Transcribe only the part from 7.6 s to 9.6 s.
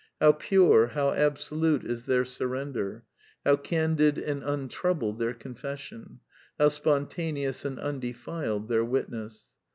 •\c^nd undefiled their witness.